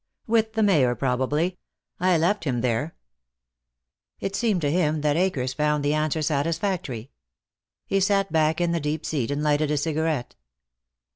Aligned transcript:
"With 0.25 0.53
the 0.53 0.63
Mayor, 0.63 0.95
probably. 0.95 1.59
I 1.99 2.17
left 2.17 2.45
him 2.45 2.61
there." 2.61 2.95
It 4.19 4.35
seemed 4.35 4.61
to 4.61 4.71
him 4.71 5.01
that 5.01 5.15
Akers 5.15 5.53
found 5.53 5.85
the 5.85 5.93
answer 5.93 6.23
satisfactory. 6.23 7.11
He 7.85 7.99
sat 7.99 8.31
back 8.31 8.59
in 8.59 8.71
the 8.71 8.79
deep 8.79 9.05
seat, 9.05 9.29
and 9.29 9.43
lighted 9.43 9.69
a 9.69 9.77
cigarette. 9.77 10.33